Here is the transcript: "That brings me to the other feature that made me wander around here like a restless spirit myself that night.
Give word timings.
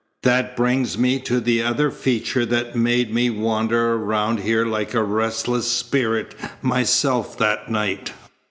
"That 0.23 0.57
brings 0.57 0.97
me 0.97 1.19
to 1.19 1.39
the 1.39 1.61
other 1.61 1.91
feature 1.91 2.43
that 2.47 2.75
made 2.75 3.13
me 3.13 3.29
wander 3.29 3.93
around 3.93 4.39
here 4.39 4.65
like 4.65 4.95
a 4.95 5.03
restless 5.03 5.71
spirit 5.71 6.33
myself 6.63 7.37
that 7.37 7.69
night. 7.69 8.11